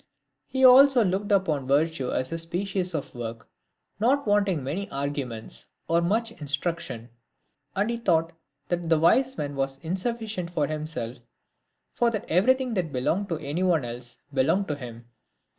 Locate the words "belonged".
12.91-13.29, 14.33-14.67